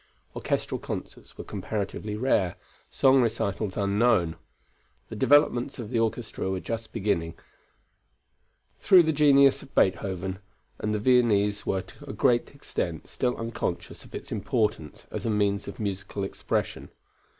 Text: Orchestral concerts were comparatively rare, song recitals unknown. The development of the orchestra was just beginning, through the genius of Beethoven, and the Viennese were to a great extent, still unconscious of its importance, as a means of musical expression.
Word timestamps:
Orchestral 0.35 0.79
concerts 0.79 1.37
were 1.37 1.43
comparatively 1.43 2.15
rare, 2.15 2.55
song 2.89 3.21
recitals 3.21 3.77
unknown. 3.77 4.35
The 5.09 5.15
development 5.15 5.77
of 5.77 5.91
the 5.91 5.99
orchestra 5.99 6.49
was 6.49 6.63
just 6.63 6.91
beginning, 6.91 7.35
through 8.79 9.03
the 9.03 9.13
genius 9.13 9.61
of 9.61 9.75
Beethoven, 9.75 10.39
and 10.79 10.95
the 10.95 10.99
Viennese 10.99 11.67
were 11.67 11.83
to 11.83 12.09
a 12.09 12.13
great 12.13 12.49
extent, 12.55 13.05
still 13.09 13.37
unconscious 13.37 14.03
of 14.03 14.15
its 14.15 14.31
importance, 14.31 15.05
as 15.11 15.27
a 15.27 15.29
means 15.29 15.67
of 15.67 15.79
musical 15.79 16.23
expression. 16.23 16.89